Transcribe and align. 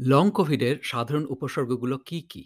Long 0.00 0.30
কোভিডের 0.30 0.76
সাধারণ 0.82 1.26
উপসর্গগুলো 1.26 1.98
কী, 1.98 2.20
কী? 2.20 2.44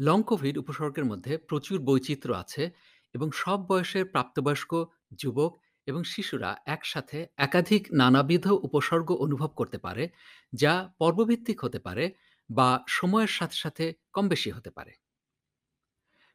লং 0.00 0.22
কোভিড 0.22 0.58
উপসর্গের 0.58 1.04
মধ্যে 1.04 1.38
প্রচুর 1.38 1.80
বৈচিত্র্য 1.80 2.34
আছে 2.34 2.70
এবং 3.14 3.30
সব 3.32 3.58
বয়সের 3.68 4.04
প্রাপ্তবয়স্ক, 4.06 4.86
যুবক 5.14 5.60
এবং 5.86 6.04
শিশুরা 6.04 6.56
একসাথে 6.66 7.26
একাধিক 7.36 7.88
নানাবিধ 7.92 8.46
উপসর্গ 8.46 9.12
অনুভব 9.12 9.48
করতে 9.48 9.78
পারে, 9.78 10.08
যা 10.54 10.94
পর্বভিত্তিক 10.98 11.64
হতে 11.64 11.78
পারে 11.78 12.12
বা 12.50 12.84
সময়ের 12.88 13.28
সাথে, 13.28 13.56
সাথে 13.56 13.94
কম 14.12 14.28
বেশি 14.28 14.50
হতে 14.50 14.70
পারে। 14.70 14.92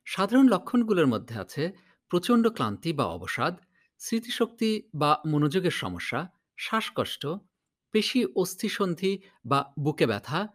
সাধারণ 0.06 0.48
লক্ষণগুলোর 0.50 1.08
মধ্যে 1.08 1.40
আছে 1.40 1.72
প্রচণ্ড 2.10 2.50
ক্লান্তি 2.50 2.94
বা 2.94 3.06
অবসাদ, 3.06 3.62
স্মৃতিশক্তি 4.00 4.90
বা 4.96 5.24
মনোযোগের 5.28 5.72
সমস্যা, 5.72 6.28
শ্বাসকষ্ট, 6.58 7.28
পেশি 7.92 8.26
অস্থিসন্ধি 8.36 9.20
বা 9.46 9.74
বুকে 9.80 10.06
ব্যথা, 10.08 10.48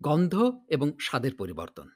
গন্ধ 0.00 0.34
এবং 0.68 0.88
স্বাদের 1.00 1.34
পরিবর্তন। 1.36 1.88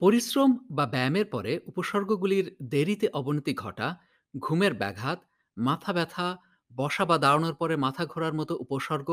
পরিশ্রম 0.00 0.50
বা 0.70 0.86
ব্যায়ামের 0.86 1.26
পরে 1.26 1.60
উপসর্গগুলির 1.66 2.56
দেরিতে 2.62 3.08
অবনতি 3.12 3.54
ঘটা, 3.54 3.96
ঘুমের 4.38 4.74
ব্যাঘাত, 4.74 5.18
মাথা 5.56 5.92
ব্যথা, 5.92 6.38
বসা 6.72 7.04
বা 7.04 7.18
দাঁড়ানোর 7.18 7.54
পরে 7.54 7.76
মাথা 7.76 8.04
ঘোরার 8.06 8.34
মতো 8.34 8.54
উপসর্গ, 8.56 9.08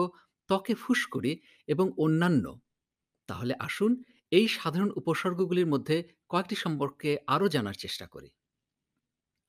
ত্বকে 0.48 0.74
ফুসকুড়ি 0.76 1.42
এবং 1.68 1.92
অন্যান্য। 1.98 2.46
তাহলে 3.30 3.54
আসুন 3.60 4.04
এই 4.32 4.48
সাধারণ 4.48 4.92
উপসর্গগুলির 4.96 5.68
মধ্যে 5.68 5.98
কয়েকটি 6.30 6.56
সম্পর্কে 6.56 7.18
আরও 7.28 7.48
জানার 7.48 7.74
চেষ্টা 7.74 8.08
করি। 8.08 8.30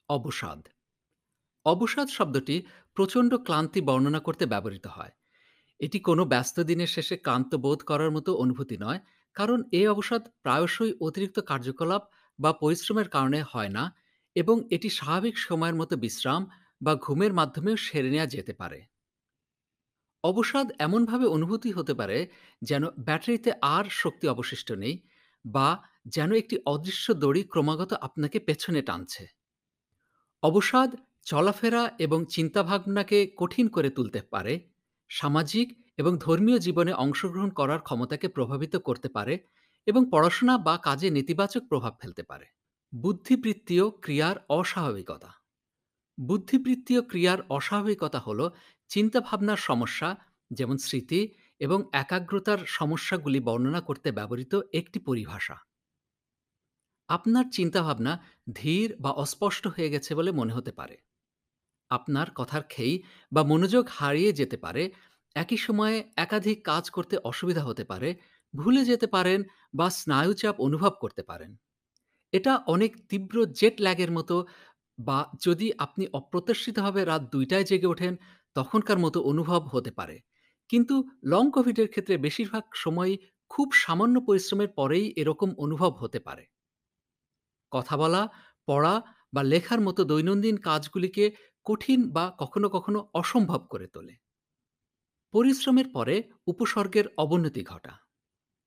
অবসাদ 0.09 0.61
অবসাদ 1.67 2.09
শব্দটি 2.09 2.57
প্রচণ্ড 2.95 3.37
ক্লান্তি 3.37 3.81
বর্ণনা 3.81 4.21
করতে 4.21 4.47
ব্যবহৃত 4.47 4.87
হয়। 4.87 5.13
এটি 5.81 5.99
কোনো 6.01 6.23
ব্যস্ত 6.25 6.57
দিনের 6.61 6.91
শেষে 6.97 7.17
ক্লান্ত 7.17 7.53
বোধ 7.55 7.81
করার 7.83 8.11
মতো 8.11 8.31
অনুভূতি 8.35 8.77
নয়, 8.77 9.01
কারণ 9.37 9.59
এই 9.73 9.87
অবসাদ 9.87 10.23
প্রায়শই 10.43 10.93
অতিরিক্ত 11.01 11.39
কার্যকলাপ 11.41 12.03
বা 12.39 12.53
পরিশ্রমের 12.53 13.09
কারণে 13.09 13.41
হয় 13.43 13.69
না 13.69 13.85
এবং 14.37 14.57
এটি 14.71 14.89
স্বাভাবিক 14.89 15.35
সময়ের 15.39 15.75
মতো 15.75 15.95
বিশ্রাম 15.97 16.43
বা 16.81 16.93
ঘুমের 16.95 17.33
মাধ্যমেও 17.33 17.77
সেরে 17.77 18.11
নেওয়া 18.11 18.27
যেতে 18.27 18.53
পারে। 18.53 18.81
অবসাদ 20.25 20.67
এমনভাবে 20.79 21.27
অনুভূতি 21.27 21.71
হতে 21.73 21.95
পারে 21.95 22.19
যেন 22.63 22.83
ব্যাটারিতে 22.99 23.51
আর 23.77 23.85
শক্তি 23.91 24.27
অবশিষ্ট 24.29 24.69
নেই 24.73 24.95
বা 25.45 25.69
যেন 26.07 26.31
একটি 26.33 26.57
অদৃশ্য 26.67 27.07
দড়ি 27.15 27.43
ক্রমাগত 27.43 27.93
আপনাকে 27.93 28.39
পেছনে 28.39 28.83
টানছে। 28.83 29.25
অবসাদ 30.43 30.91
চলাফেরা 31.25 31.83
এবং 31.99 32.21
চিন্তাভাবনাকে 32.27 33.19
কঠিন 33.37 33.67
করে 33.69 33.91
তুলতে 33.91 34.21
পারে, 34.33 34.55
সামাজিক 35.11 35.79
এবং 35.99 36.19
ধর্মীয় 36.19 36.59
জীবনে 36.59 36.93
অংশগ্রহণ 36.93 37.51
করার 37.51 37.81
ক্ষমতাকে 37.81 38.29
প্রভাবিত 38.29 38.77
করতে 38.77 39.09
পারে 39.09 39.39
এবং 39.87 40.11
পড়াশোনা 40.11 40.59
বা 40.59 40.79
কাজে 40.79 41.11
নেতিবাচক 41.11 41.63
প্রভাব 41.69 41.95
ফেলতে 42.01 42.23
পারে। 42.23 42.47
বুদ্ধিবৃত্তীয় 42.95 43.91
ক্রিয়ার 43.91 44.37
অস্বাভাবিকতা। 44.49 45.31
বুদ্ধিবৃত্তীয় 46.19 47.03
ক্রিয়ার 47.03 47.39
অস্বাভাবিকতা 47.49 48.19
হল 48.19 48.51
চিন্তাভাবনার 48.89 49.57
সমস্যা, 49.57 50.17
যেমন 50.53 50.77
স্মৃতি 50.77 51.35
এবং 51.61 51.85
একাগ্রতার 51.93 52.59
সমস্যাগুলি 52.67 53.41
বর্ণনা 53.41 53.81
করতে 53.81 54.13
ব্যবহৃত 54.13 54.61
একটি 54.73 54.99
পরিভাষা। 54.99 55.57
আপনার 57.09 57.45
চিন্তাভাবনা 57.53 58.25
ধীর 58.53 58.97
বা 59.01 59.11
অস্পষ্ট 59.11 59.67
হয়ে 59.67 59.91
গেছে 59.91 60.15
বলে 60.15 60.33
মনে 60.33 60.53
হতে 60.53 60.73
পারে। 60.73 60.97
আপনার 61.91 62.29
কথার 62.35 62.63
খেই 62.71 62.95
বা 63.33 63.43
মনোযোগ 63.45 63.85
হারিয়ে 63.91 64.33
যেতে 64.33 64.57
পারে, 64.57 64.83
একই 65.37 65.59
সময়ে 65.59 65.97
একাধিক 66.17 66.59
কাজ 66.65 66.85
করতে 66.91 67.15
অসুবিধা 67.25 67.63
হতে 67.65 67.85
পারে, 67.85 68.09
ভুলে 68.55 68.83
যেতে 68.85 69.07
পারেন 69.07 69.41
বা 69.75 69.87
স্নায়ুচাপ 69.91 70.57
অনুভব 70.61 70.93
করতে 71.01 71.23
পারেন। 71.23 71.51
এটা 72.33 72.53
অনেক 72.67 72.93
তীব্র 73.09 73.37
জেট 73.53 73.77
ল্যাগের 73.81 74.11
মতো 74.13 74.37
বা 74.99 75.19
যদি 75.43 75.67
আপনি 75.79 76.05
অপ্রত্যাশিতভাবে 76.13 77.01
রাত 77.05 77.23
দুইটায় 77.33 77.65
জেগে 77.65 77.89
ওঠেন, 77.89 78.13
তখনকার 78.57 78.99
মতো 78.99 79.19
অনুভব 79.23 79.63
হতে 79.67 79.91
পারে। 79.91 80.17
কিন্তু 80.71 80.95
লং 81.25 81.45
কোভিডের 81.51 81.89
ক্ষেত্রে 81.89 82.15
বেশিরভাগ 82.19 82.65
সময়ই 82.77 83.17
খুব 83.51 83.69
সামান্য 83.83 84.17
পরিশ্রমের 84.27 84.71
পরেই 84.79 85.07
এরকম 85.17 85.51
অনুভব 85.59 85.93
হতে 85.97 86.19
পারে। 86.21 86.45
কথা 87.73 87.95
বলা, 87.97 88.23
পড়া 88.69 88.95
বা 89.33 89.43
লেখার 89.45 89.81
মতো 89.81 90.01
দৈনন্দিন 90.05 90.57
কাজগুলিকে 90.59 91.25
কঠিন 91.67 92.01
বা 92.11 92.25
কখনো 92.39 92.69
কখনো 92.69 92.99
অসম্ভব 93.15 93.61
করে 93.67 93.87
তোলে। 93.87 94.15
পরিশ্রমের 95.35 95.89
পরে 95.93 96.23
উপসর্গের 96.47 97.07
অবনতি 97.17 97.63
ঘটা। 97.63 97.95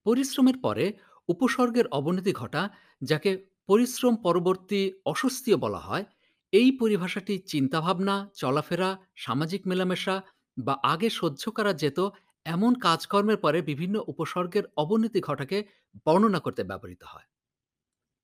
পরিশ্রমের 0.06 0.58
পরে 0.62 0.94
উপসর্গের 1.30 1.88
অবনতি 1.88 2.32
ঘটা, 2.34 2.70
যাকে 3.02 3.32
পরিশ্রম 3.68 4.16
পরবর্তী 4.16 4.82
অস্বস্তিও 5.06 5.58
বলা 5.58 5.80
হয়, 5.80 6.06
এই 6.54 6.72
পরিভাষাটি 6.72 7.40
চিন্তাভাবনা, 7.48 8.16
চলাফেরা, 8.36 8.98
সামাজিক 9.16 9.62
মেলামেশা 9.68 10.24
বা 10.58 10.74
আগে 10.84 11.10
সহ্য 11.10 11.44
করা 11.52 11.74
যেত 11.74 12.00
এমন 12.46 12.74
কাজকর্মের 12.80 13.38
পরে 13.38 13.62
বিভিন্ন 13.62 13.96
উপসর্গের 14.08 14.66
অবনতি 14.78 15.22
ঘটাকে 15.22 15.58
বর্ণনা 16.06 16.40
করতে 16.40 16.64
ব্যবহৃত 16.64 17.04
হয়। 17.04 17.28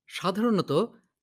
সাধারণত 0.10 0.72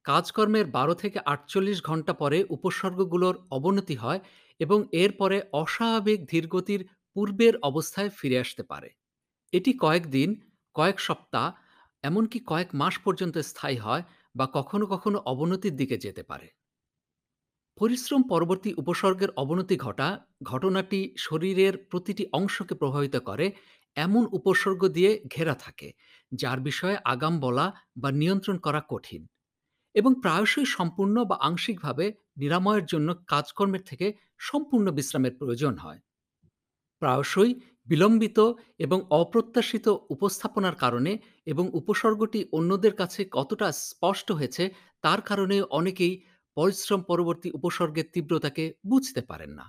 কাজকর্মের 0.06 0.66
বারো 0.66 0.94
থেকে 0.94 1.18
আটচল্লিশ 1.24 1.82
ঘণ্টা 1.82 2.12
পরে 2.12 2.44
উপসর্গগুলোর 2.48 3.36
অবনতি 3.50 3.94
হয় 3.94 4.20
এবং 4.60 4.84
এরপরে 4.92 5.42
অস্বাভাবিক 5.52 6.26
ধীরগতির 6.26 6.86
পূর্বের 7.14 7.56
অবস্থায় 7.60 8.10
ফিরে 8.10 8.38
আসতে 8.38 8.62
পারে। 8.62 8.88
এটি 9.52 9.72
কয়েকদিন 9.78 10.40
কয়েক 10.74 11.00
সপ্তাহ, 11.00 11.52
এমনকি 12.04 12.40
কয়েক 12.46 12.68
মাস 12.74 12.98
পর্যন্ত 12.98 13.38
স্থায়ী 13.38 13.76
হয় 13.76 14.02
বা 14.34 14.46
কখনো 14.52 14.86
কখনো 14.86 15.18
অবনতির 15.18 15.76
দিকে 15.76 15.96
যেতে 15.98 16.22
পারে। 16.22 16.48
পরিশ্রম 17.78 18.22
পরবর্তী 18.22 18.74
উপসর্গের 18.76 19.30
অবনতি 19.36 19.76
ঘটা, 19.76 20.26
ঘটনাটি 20.42 21.00
শরীরের 21.18 21.76
প্রতিটি 21.90 22.24
অংশকে 22.32 22.74
প্রভাবিত 22.74 23.16
করে, 23.16 23.52
এমন 23.96 24.26
উপসর্গ 24.32 24.88
দিয়ে 24.88 25.20
ঘেরা 25.28 25.54
থাকে, 25.54 25.92
যার 26.32 26.60
বিষয়ে 26.60 26.96
আগাম 27.04 27.40
বলা 27.40 27.66
বা 27.96 28.10
নিয়ন্ত্রণ 28.12 28.56
করা 28.58 28.82
কঠিন। 28.88 29.22
এবং 29.96 30.12
প্রায়শই 30.14 30.64
সম্পূর্ণ 30.66 31.24
বা 31.24 31.36
আংশিকভাবে 31.40 32.12
নিরাময়ের 32.36 32.84
জন্য 32.84 33.08
কাজকর্মের 33.26 33.82
থেকে 33.82 34.06
সম্পূর্ণ 34.38 34.86
বিশ্রামের 34.90 35.36
প্রয়োজন 35.36 35.74
হয়। 35.76 36.00
প্রায়শই 37.02 37.52
বিলম্বিত 37.86 38.38
এবং 38.78 38.98
অপ্রত্যাশিত 39.10 39.86
উপস্থাপনার 40.10 40.74
কারণে 40.74 41.12
এবং 41.46 41.64
উপসর্গটি 41.72 42.40
অন্যদের 42.52 42.94
কাছে 42.94 43.20
কতটা 43.30 43.72
স্পষ্ট 43.72 44.32
হয়েছে 44.32 44.64
তার 45.02 45.20
কারণে 45.22 45.62
অনেকেই 45.70 46.14
পরিশ্রম 46.56 47.00
পরবর্তী 47.02 47.48
উপসর্গের 47.50 48.06
তীব্রতাকে 48.12 48.64
বুঝতে 48.86 49.20
পারেন 49.20 49.50
না। 49.50 49.66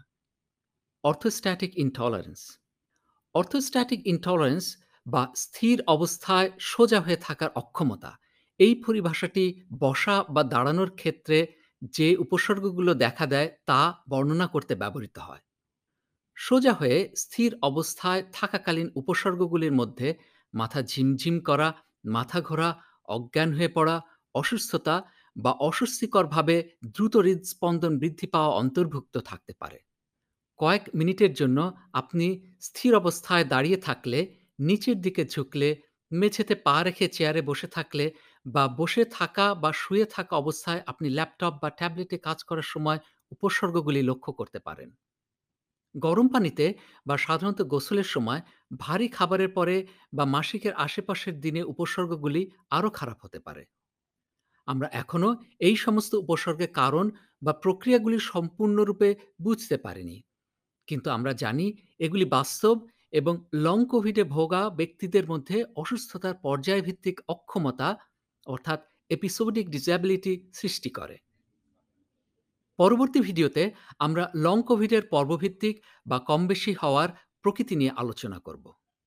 অর্থোস্ট্যাটিক 1.03 1.71
ইনটলারেন্স। 1.77 2.41
অর্থোস্ট্যাটিক 3.35 4.07
ইনটলারেন্স 4.07 4.65
বা 5.05 5.23
স্থির 5.35 5.77
অবস্থায় 5.87 6.51
সোজা 6.59 6.99
হয়ে 7.01 7.19
থাকার 7.21 7.51
অক্ষমতা 7.55 8.11
এই 8.59 8.75
পরিভাষাটি 8.75 9.63
বসা 9.79 10.23
বা 10.29 10.43
দাঁড়ানোর 10.43 10.91
ক্ষেত্রে 10.91 11.47
যে 11.95 12.17
উপসর্গগুলো 12.17 12.93
দেখা 12.93 13.25
দেয় 13.25 13.49
তা 13.65 13.79
বর্ণনা 14.09 14.47
করতে 14.47 14.75
ব্যবহৃত 14.75 15.17
হয়। 15.19 15.43
সোজা 16.35 16.73
হয়ে 16.73 17.09
স্থির 17.15 17.55
অবস্থায় 17.61 18.23
থাকাকালীন 18.33 18.87
উপসর্গগুলির 18.95 19.71
মধ্যে 19.71 20.15
মাথা 20.53 20.81
ঝিমঝিম 20.81 21.39
করা, 21.39 21.73
মাথা 22.05 22.41
ঘোরা, 22.41 22.69
অজ্ঞান 23.07 23.53
হয়ে 23.53 23.67
পড়া, 23.67 24.01
অসুস্থতা 24.35 24.95
বা 25.35 25.51
অস্বস্তিকরভাবে 25.51 26.55
দ্রুত 26.85 27.17
হৃদস্পন্দন 27.17 27.93
বৃদ্ধি 27.97 28.27
পাওয়া 28.27 28.51
অন্তর্ভুক্ত 28.55 29.17
থাকতে 29.17 29.53
পারে। 29.59 29.79
কয়েক 30.59 30.83
মিনিটের 30.95 31.33
জন্য 31.33 31.73
আপনি 31.93 32.27
স্থির 32.61 32.95
অবস্থায় 32.95 33.43
দাঁড়িয়ে 33.43 33.77
থাকলে, 33.77 34.19
নিচের 34.59 35.01
দিকে 35.01 35.23
ঝুঁকলে, 35.25 35.69
মেঝেতে 36.11 36.55
পা 36.55 36.83
রেখে 36.83 37.07
চেয়ারে 37.07 37.41
বসে 37.41 37.67
থাকলে 37.67 38.05
বা 38.47 38.63
বসে 38.77 39.03
থাকা 39.11 39.45
বা 39.55 39.71
শুয়ে 39.73 40.05
থাকা 40.11 40.33
অবস্থায় 40.35 40.81
আপনি 40.87 41.07
ল্যাপটপ 41.09 41.53
বা 41.61 41.69
ট্যাবলেটে 41.71 42.17
কাজ 42.19 42.39
করার 42.43 42.67
সময় 42.67 42.99
উপসর্গগুলি 43.31 44.01
লক্ষ্য 44.03 44.31
করতে 44.33 44.59
পারেন। 44.59 44.89
গরম 45.95 46.27
পানিতে 46.27 46.65
বা 47.05 47.15
সাধারণত 47.17 47.59
গোসলের 47.63 48.07
সময় 48.07 48.41
ভারী 48.79 49.07
খাবারের 49.07 49.51
পরে 49.53 49.75
বা 50.13 50.23
মাসিকের 50.25 50.73
আশেপাশের 50.77 51.35
দিনে 51.39 51.61
উপসর্গগুলি 51.63 52.41
আরও 52.69 52.89
খারাপ 52.89 53.17
হতে 53.23 53.39
পারে। 53.39 53.63
আমরা 54.67 54.87
এখনও 54.93 55.31
এই 55.59 55.75
সমস্ত 55.75 56.11
উপসর্গের 56.15 56.71
কারণ 56.73 57.05
বা 57.41 57.53
প্রক্রিয়াগুলি 57.63 58.17
সম্পূর্ণরূপে 58.31 59.09
বুঝতে 59.41 59.75
পারিনি। 59.77 60.17
কিন্তু 60.87 61.07
আমরা 61.09 61.33
জানি 61.35 61.67
এগুলি 61.99 62.25
বাস্তব 62.31 62.75
এবং 63.13 63.33
লং 63.57 63.79
কোভিডে 63.85 64.23
ভোগা 64.27 64.61
ব্যক্তিদের 64.71 65.25
মধ্যে 65.27 65.57
অসুস্থতার 65.75 66.35
পর্যায়ভিত্তিক 66.43 67.17
অক্ষমতা 67.27 67.89
অর্থাৎ 68.47 68.79
এপিসোডিক 69.09 69.65
ডিসএবিলিটি 69.69 70.33
সৃষ্টি 70.53 70.89
করে। 70.89 71.17
পরবর্তী 72.79 73.19
ভিডিওতে 73.21 73.63
আমরা 73.99 74.23
লং 74.35 74.57
কোভিডের 74.63 75.03
পর্বভিত্তিক 75.05 75.75
বা 76.05 76.17
কম 76.19 76.41
বেশি 76.47 76.71
হওয়ার 76.73 77.09
প্রকৃতি 77.41 77.75
নিয়ে 77.75 77.93
আলোচনা 77.97 78.39
করব। 78.39 78.65